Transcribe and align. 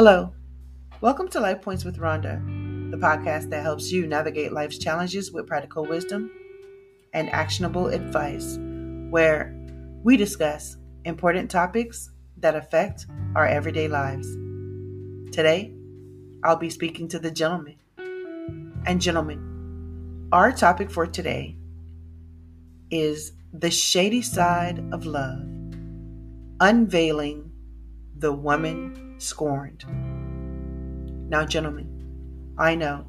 Hello. 0.00 0.32
Welcome 1.02 1.28
to 1.28 1.40
Life 1.40 1.60
Points 1.60 1.84
with 1.84 1.98
Ronda, 1.98 2.40
the 2.90 2.96
podcast 2.96 3.50
that 3.50 3.62
helps 3.62 3.92
you 3.92 4.06
navigate 4.06 4.50
life's 4.50 4.78
challenges 4.78 5.30
with 5.30 5.46
practical 5.46 5.84
wisdom 5.84 6.30
and 7.12 7.28
actionable 7.28 7.88
advice, 7.88 8.56
where 9.10 9.54
we 10.02 10.16
discuss 10.16 10.78
important 11.04 11.50
topics 11.50 12.12
that 12.38 12.56
affect 12.56 13.08
our 13.36 13.46
everyday 13.46 13.88
lives. 13.88 14.26
Today, 15.36 15.74
I'll 16.44 16.56
be 16.56 16.70
speaking 16.70 17.06
to 17.08 17.18
the 17.18 17.30
gentleman. 17.30 17.76
And 18.86 19.02
gentlemen, 19.02 20.28
our 20.32 20.50
topic 20.50 20.90
for 20.90 21.06
today 21.06 21.58
is 22.90 23.32
the 23.52 23.70
shady 23.70 24.22
side 24.22 24.82
of 24.92 25.04
love, 25.04 25.42
unveiling 26.58 27.52
the 28.16 28.32
woman 28.32 29.09
scorned. 29.20 29.84
Now, 31.28 31.44
gentlemen, 31.44 32.54
I 32.58 32.74
know 32.74 33.06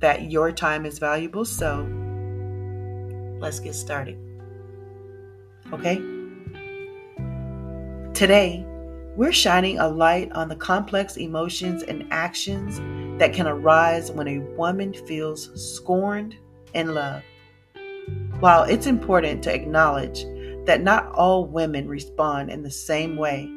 that 0.00 0.30
your 0.30 0.52
time 0.52 0.86
is 0.86 0.98
valuable, 0.98 1.44
so 1.44 1.88
let's 3.38 3.60
get 3.60 3.74
started. 3.74 4.18
Okay? 5.72 5.96
Today, 8.14 8.64
we're 9.16 9.32
shining 9.32 9.78
a 9.78 9.88
light 9.88 10.30
on 10.32 10.48
the 10.48 10.56
complex 10.56 11.16
emotions 11.16 11.82
and 11.82 12.06
actions 12.10 12.78
that 13.18 13.32
can 13.32 13.46
arise 13.46 14.10
when 14.10 14.28
a 14.28 14.38
woman 14.56 14.92
feels 14.92 15.50
scorned 15.76 16.36
in 16.74 16.94
love. 16.94 17.22
While 18.40 18.64
it's 18.64 18.86
important 18.86 19.42
to 19.44 19.54
acknowledge 19.54 20.24
that 20.66 20.82
not 20.82 21.10
all 21.12 21.46
women 21.46 21.88
respond 21.88 22.50
in 22.50 22.62
the 22.62 22.70
same 22.70 23.16
way, 23.16 23.50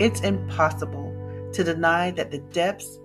it's 0.00 0.22
impossible 0.22 1.14
to 1.52 1.62
deny 1.62 2.10
that 2.12 2.30
the 2.30 2.38
depths 2.38 2.98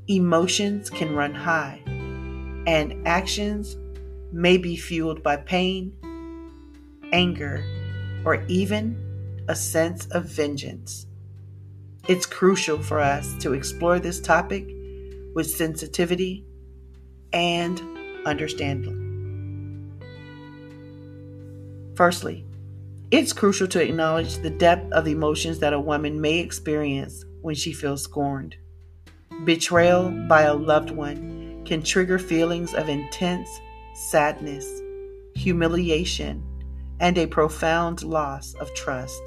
emotions 0.07 0.91
can 0.91 1.15
run 1.15 1.33
high, 1.33 1.81
and 2.67 3.07
actions 3.07 3.77
may 4.31 4.57
be 4.57 4.75
fueled 4.75 5.23
by 5.23 5.37
pain, 5.37 5.93
anger, 7.13 7.63
or 8.25 8.43
even 8.47 9.45
a 9.47 9.55
sense 9.55 10.05
of 10.07 10.25
vengeance. 10.25 11.07
It's 12.07 12.25
crucial 12.25 12.77
for 12.83 12.99
us 12.99 13.33
to 13.39 13.53
explore 13.53 13.97
this 13.97 14.19
topic 14.19 14.67
with 15.33 15.49
sensitivity 15.49 16.45
and 17.31 17.81
understanding. 18.25 19.05
Firstly, 21.95 22.45
it's 23.09 23.31
crucial 23.31 23.67
to 23.69 23.81
acknowledge 23.81 24.35
the 24.37 24.49
depth 24.49 24.91
of 24.91 25.07
emotions 25.07 25.59
that 25.59 25.71
a 25.71 25.79
woman 25.79 26.19
may 26.19 26.39
experience 26.39 27.23
when 27.41 27.55
she 27.55 27.71
feels 27.71 28.03
scorned. 28.03 28.57
Betrayal 29.45 30.09
by 30.27 30.41
a 30.41 30.53
loved 30.53 30.91
one 30.91 31.63
can 31.63 31.81
trigger 31.81 32.19
feelings 32.19 32.73
of 32.73 32.89
intense 32.89 33.49
sadness, 33.93 34.81
humiliation, 35.35 36.43
and 36.99 37.17
a 37.17 37.27
profound 37.27 38.03
loss 38.03 38.53
of 38.55 38.73
trust. 38.73 39.21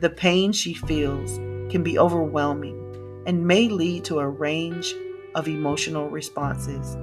The 0.00 0.10
pain 0.10 0.52
she 0.52 0.74
feels 0.74 1.38
can 1.70 1.84
be 1.84 2.00
overwhelming 2.00 3.22
and 3.26 3.46
may 3.46 3.68
lead 3.68 4.04
to 4.06 4.18
a 4.18 4.28
range 4.28 4.92
of 5.36 5.46
emotional 5.46 6.08
responses. 6.10 6.96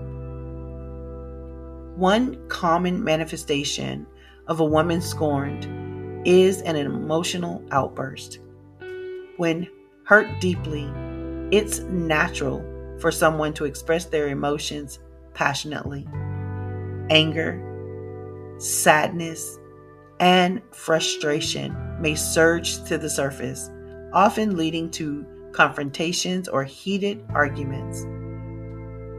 One 1.96 2.46
common 2.50 3.02
manifestation 3.02 4.06
of 4.48 4.60
a 4.60 4.66
woman 4.66 5.02
scorned 5.02 5.84
is 6.25 6.62
an 6.63 6.75
emotional 6.75 7.63
outburst. 7.72 8.40
When 9.38 9.68
hurt 10.06 10.28
deeply, 10.41 10.91
it's 11.52 11.80
natural 11.81 12.66
for 13.00 13.12
someone 13.12 13.53
to 13.53 13.66
express 13.66 14.06
their 14.06 14.30
emotions 14.30 15.00
passionately. 15.34 16.08
Anger, 17.09 17.62
sadness, 18.58 19.58
and 20.19 20.62
frustration 20.72 21.75
may 22.02 22.16
surge 22.16 22.84
to 22.85 22.97
the 22.97 23.09
surface, 23.09 23.69
often 24.14 24.58
leading 24.58 24.90
to 24.91 25.25
confrontations 25.52 26.47
or 26.47 26.64
heated 26.64 27.24
arguments. 27.30 28.06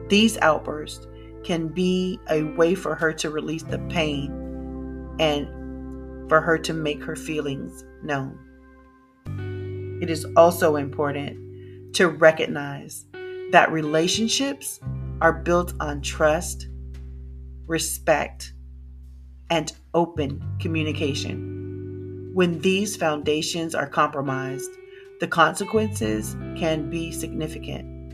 These 0.09 0.39
outbursts 0.39 1.07
can 1.45 1.69
be 1.69 2.19
a 2.29 2.43
way 2.43 2.75
for 2.75 2.95
her 2.95 3.13
to 3.15 3.31
release 3.31 3.63
the 3.63 3.79
pain 3.89 4.33
and 5.19 5.49
for 6.29 6.41
her 6.41 6.59
to 6.59 6.73
make 6.73 7.03
her 7.03 7.17
feelings 7.17 7.85
known. 8.03 8.39
It 10.03 10.11
is 10.11 10.27
also 10.37 10.77
important 10.77 11.95
to 11.95 12.09
recognize 12.09 13.07
that 13.53 13.73
relationships 13.73 14.81
are 15.21 15.33
built 15.33 15.73
on 15.81 16.03
trust, 16.03 16.69
respect, 17.67 18.53
and 19.51 19.73
open 19.95 20.43
communication. 20.61 22.31
When 22.35 22.59
these 22.59 22.97
foundations 22.97 23.75
are 23.75 23.89
compromised, 23.89 24.71
the 25.21 25.29
consequences 25.29 26.35
can 26.57 26.91
be 26.91 27.11
significant. 27.13 28.13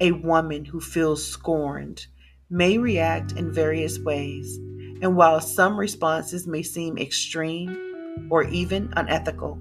A 0.00 0.10
woman 0.10 0.64
who 0.64 0.80
feels 0.80 1.24
scorned 1.24 2.06
may 2.50 2.78
react 2.78 3.32
in 3.32 3.52
various 3.52 4.00
ways 4.00 4.58
and 5.02 5.16
while 5.16 5.40
some 5.40 5.76
responses 5.76 6.46
may 6.46 6.62
seem 6.62 6.96
extreme 6.96 8.28
or 8.30 8.44
even 8.44 8.92
unethical, 8.96 9.58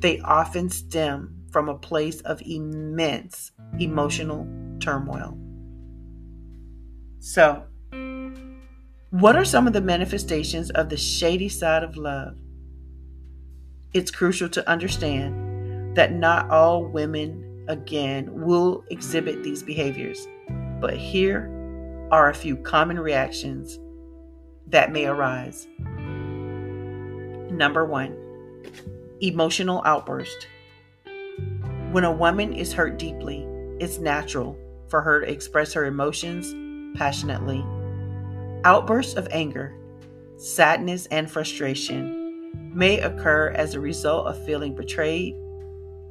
they 0.00 0.18
often 0.20 0.68
stem 0.68 1.34
from 1.52 1.68
a 1.68 1.78
place 1.78 2.20
of 2.22 2.42
immense 2.44 3.52
emotional 3.78 4.48
turmoil. 4.80 5.38
So, 7.20 7.62
what 9.10 9.36
are 9.36 9.44
some 9.44 9.68
of 9.68 9.72
the 9.72 9.80
manifestations 9.80 10.70
of 10.70 10.88
the 10.88 10.96
shady 10.96 11.48
side 11.48 11.84
of 11.84 11.96
love? 11.96 12.36
It's 13.92 14.10
crucial 14.10 14.48
to 14.48 14.68
understand 14.68 15.96
that 15.96 16.12
not 16.12 16.50
all 16.50 16.84
women, 16.84 17.64
again, 17.68 18.28
will 18.44 18.84
exhibit 18.90 19.44
these 19.44 19.62
behaviors, 19.62 20.26
but 20.80 20.96
here 20.96 21.48
are 22.10 22.28
a 22.28 22.34
few 22.34 22.56
common 22.56 22.98
reactions 22.98 23.78
that 24.74 24.90
may 24.90 25.06
arise. 25.06 25.68
Number 27.48 27.84
one, 27.84 28.16
emotional 29.20 29.80
outburst. 29.84 30.48
When 31.92 32.02
a 32.02 32.10
woman 32.10 32.52
is 32.52 32.72
hurt 32.72 32.98
deeply, 32.98 33.46
it's 33.78 34.00
natural 34.00 34.58
for 34.88 35.00
her 35.00 35.20
to 35.20 35.30
express 35.30 35.72
her 35.74 35.84
emotions 35.84 36.52
passionately. 36.98 37.64
Outbursts 38.64 39.14
of 39.14 39.28
anger, 39.30 39.76
sadness, 40.38 41.06
and 41.06 41.30
frustration 41.30 42.50
may 42.74 42.98
occur 42.98 43.50
as 43.50 43.74
a 43.74 43.80
result 43.80 44.26
of 44.26 44.44
feeling 44.44 44.74
betrayed 44.74 45.36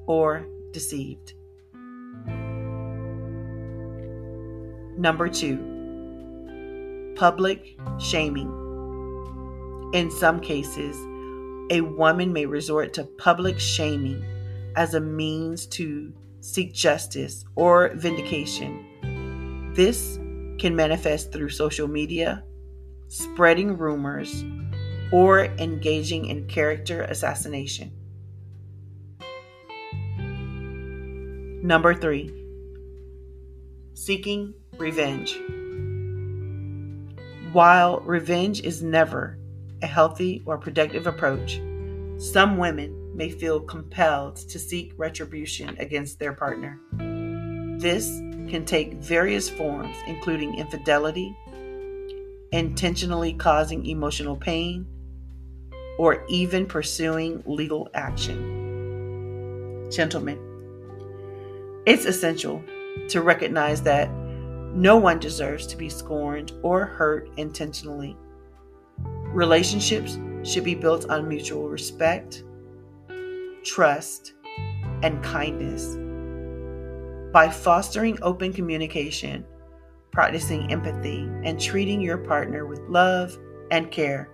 or 0.07 0.47
deceived. 0.71 1.33
Number 4.97 5.27
two, 5.27 5.72
public 7.15 7.77
shaming. 7.99 8.51
In 9.93 10.09
some 10.11 10.39
cases, 10.39 10.95
a 11.69 11.81
woman 11.81 12.33
may 12.33 12.45
resort 12.45 12.93
to 12.93 13.03
public 13.03 13.59
shaming 13.59 14.23
as 14.75 14.93
a 14.93 14.99
means 14.99 15.65
to 15.67 16.13
seek 16.41 16.73
justice 16.73 17.45
or 17.55 17.91
vindication. 17.95 19.71
This 19.75 20.17
can 20.59 20.75
manifest 20.75 21.31
through 21.31 21.49
social 21.49 21.87
media, 21.87 22.43
spreading 23.07 23.77
rumors, 23.77 24.43
or 25.11 25.45
engaging 25.45 26.25
in 26.25 26.47
character 26.47 27.03
assassination. 27.03 27.91
Number 31.63 31.93
three, 31.93 32.33
seeking 33.93 34.53
revenge. 34.77 35.37
While 37.53 37.99
revenge 37.99 38.61
is 38.61 38.81
never 38.81 39.37
a 39.83 39.85
healthy 39.85 40.41
or 40.47 40.57
productive 40.57 41.05
approach, 41.05 41.61
some 42.17 42.57
women 42.57 43.15
may 43.15 43.29
feel 43.29 43.59
compelled 43.59 44.37
to 44.37 44.57
seek 44.57 44.91
retribution 44.97 45.77
against 45.77 46.17
their 46.17 46.33
partner. 46.33 46.79
This 47.77 48.07
can 48.49 48.65
take 48.65 48.95
various 48.95 49.51
forms, 49.51 49.95
including 50.07 50.57
infidelity, 50.57 51.37
intentionally 52.51 53.33
causing 53.33 53.85
emotional 53.85 54.35
pain, 54.35 54.87
or 55.99 56.25
even 56.29 56.65
pursuing 56.65 57.43
legal 57.45 57.87
action. 57.93 59.91
Gentlemen, 59.91 60.39
it's 61.85 62.05
essential 62.05 62.63
to 63.09 63.21
recognize 63.21 63.83
that 63.83 64.09
no 64.73 64.97
one 64.97 65.19
deserves 65.19 65.67
to 65.67 65.77
be 65.77 65.87
scorned 65.87 66.51
or 66.63 66.85
hurt 66.85 67.29
intentionally. 67.37 68.17
Relationships 69.27 70.17
should 70.43 70.63
be 70.63 70.75
built 70.75 71.09
on 71.09 71.27
mutual 71.27 71.69
respect, 71.69 72.43
trust, 73.63 74.33
and 75.03 75.23
kindness. 75.23 75.95
By 77.31 77.49
fostering 77.49 78.17
open 78.21 78.51
communication, 78.51 79.45
practicing 80.11 80.71
empathy, 80.71 81.29
and 81.43 81.59
treating 81.59 82.01
your 82.01 82.17
partner 82.17 82.65
with 82.65 82.79
love 82.89 83.37
and 83.71 83.91
care, 83.91 84.29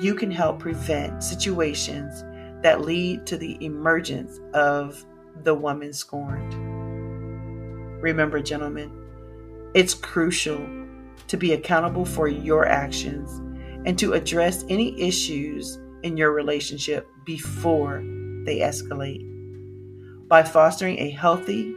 you 0.00 0.14
can 0.14 0.30
help 0.30 0.58
prevent 0.58 1.22
situations 1.22 2.22
that 2.62 2.80
lead 2.80 3.26
to 3.26 3.36
the 3.36 3.62
emergence 3.64 4.40
of 4.54 5.04
the 5.42 5.54
woman 5.54 5.92
scorned. 5.92 6.54
Remember, 8.02 8.40
gentlemen, 8.40 9.03
it's 9.74 9.92
crucial 9.92 10.64
to 11.26 11.36
be 11.36 11.52
accountable 11.52 12.04
for 12.04 12.28
your 12.28 12.66
actions 12.66 13.40
and 13.86 13.98
to 13.98 14.12
address 14.12 14.64
any 14.68 15.00
issues 15.00 15.78
in 16.04 16.16
your 16.16 16.32
relationship 16.32 17.08
before 17.24 17.98
they 18.44 18.60
escalate. 18.60 19.28
By 20.28 20.44
fostering 20.44 20.98
a 21.00 21.10
healthy, 21.10 21.74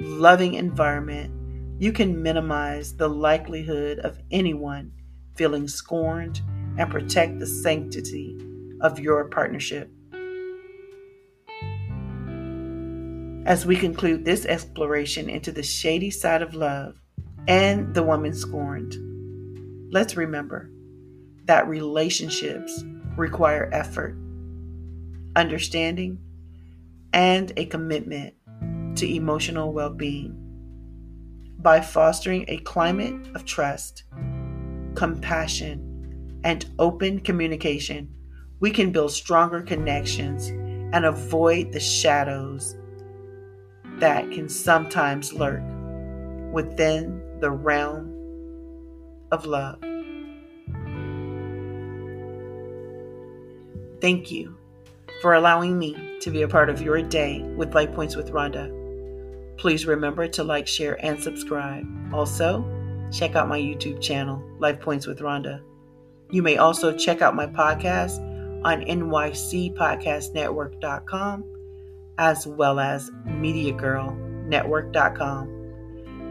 loving 0.00 0.54
environment, 0.54 1.32
you 1.80 1.92
can 1.92 2.22
minimize 2.22 2.96
the 2.96 3.08
likelihood 3.08 3.98
of 4.00 4.18
anyone 4.30 4.92
feeling 5.34 5.66
scorned 5.66 6.40
and 6.78 6.90
protect 6.90 7.38
the 7.38 7.46
sanctity 7.46 8.38
of 8.80 9.00
your 9.00 9.24
partnership. 9.24 9.90
as 13.44 13.66
we 13.66 13.74
conclude 13.74 14.24
this 14.24 14.46
exploration 14.46 15.28
into 15.28 15.50
the 15.50 15.64
shady 15.64 16.12
side 16.12 16.42
of 16.42 16.54
love 16.54 17.01
and 17.48 17.94
the 17.94 18.02
woman 18.02 18.34
scorned. 18.34 18.96
Let's 19.92 20.16
remember 20.16 20.70
that 21.46 21.68
relationships 21.68 22.84
require 23.16 23.68
effort, 23.72 24.16
understanding, 25.36 26.18
and 27.12 27.52
a 27.56 27.66
commitment 27.66 28.34
to 28.96 29.12
emotional 29.12 29.72
well 29.72 29.90
being. 29.90 30.38
By 31.58 31.80
fostering 31.80 32.44
a 32.48 32.58
climate 32.58 33.28
of 33.34 33.44
trust, 33.44 34.04
compassion, 34.94 36.40
and 36.44 36.66
open 36.78 37.20
communication, 37.20 38.08
we 38.60 38.70
can 38.70 38.92
build 38.92 39.12
stronger 39.12 39.62
connections 39.62 40.48
and 40.48 41.04
avoid 41.04 41.72
the 41.72 41.80
shadows 41.80 42.76
that 43.98 44.30
can 44.30 44.48
sometimes 44.48 45.32
lurk 45.32 45.62
within 46.52 47.22
the 47.42 47.50
realm 47.50 48.08
of 49.32 49.44
love. 49.46 49.80
Thank 54.00 54.30
you 54.30 54.56
for 55.20 55.34
allowing 55.34 55.76
me 55.76 56.18
to 56.20 56.30
be 56.30 56.42
a 56.42 56.48
part 56.48 56.70
of 56.70 56.80
your 56.80 57.02
day 57.02 57.42
with 57.56 57.74
Life 57.74 57.92
Points 57.92 58.14
with 58.14 58.30
Ronda. 58.30 58.70
Please 59.56 59.86
remember 59.86 60.28
to 60.28 60.44
like, 60.44 60.68
share, 60.68 61.04
and 61.04 61.20
subscribe. 61.20 61.84
Also, 62.14 62.64
check 63.12 63.34
out 63.34 63.48
my 63.48 63.58
YouTube 63.58 64.00
channel, 64.00 64.40
Life 64.60 64.80
Points 64.80 65.08
with 65.08 65.20
Ronda. 65.20 65.62
You 66.30 66.42
may 66.42 66.58
also 66.58 66.96
check 66.96 67.22
out 67.22 67.34
my 67.34 67.48
podcast 67.48 68.20
on 68.64 68.82
nycpodcastnetwork.com 68.82 71.44
as 72.18 72.46
well 72.46 72.78
as 72.78 73.10
MediaGirlNetwork.com. 73.26 75.61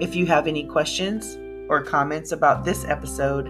If 0.01 0.15
you 0.15 0.25
have 0.25 0.47
any 0.47 0.63
questions 0.63 1.37
or 1.69 1.83
comments 1.83 2.31
about 2.31 2.65
this 2.65 2.85
episode, 2.85 3.45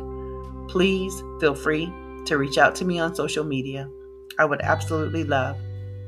please 0.67 1.23
feel 1.39 1.55
free 1.55 1.85
to 2.25 2.37
reach 2.37 2.57
out 2.57 2.75
to 2.75 2.85
me 2.85 2.99
on 2.99 3.15
social 3.15 3.45
media. 3.45 3.89
I 4.37 4.43
would 4.43 4.59
absolutely 4.59 5.23
love 5.23 5.55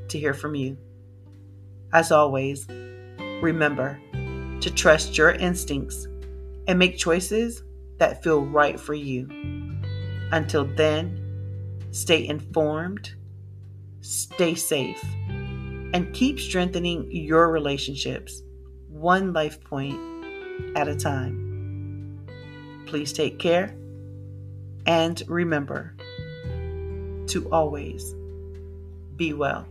to 0.09 0.19
hear 0.19 0.33
from 0.33 0.53
you. 0.53 0.77
As 1.93 2.11
always, 2.11 2.67
remember 3.41 3.97
to 4.59 4.69
trust 4.69 5.17
your 5.17 5.31
instincts 5.31 6.07
and 6.67 6.77
make 6.77 6.97
choices 6.97 7.63
that 7.99 8.21
feel 8.21 8.41
right 8.41 8.77
for 8.77 8.93
you. 8.93 9.29
Until 10.33 10.65
then, 10.65 11.87
stay 11.91 12.27
informed, 12.27 13.13
stay 14.01 14.55
safe 14.55 15.01
and 15.93 16.13
keep 16.13 16.37
strengthening 16.37 17.09
your 17.09 17.49
relationships 17.49 18.41
one 18.89 19.31
life 19.31 19.63
point 19.63 20.12
at 20.75 20.87
a 20.87 20.95
time. 20.95 22.19
Please 22.85 23.13
take 23.13 23.39
care 23.39 23.75
and 24.85 25.21
remember 25.27 25.95
to 27.27 27.49
always 27.51 28.13
be 29.15 29.33
well. 29.33 29.67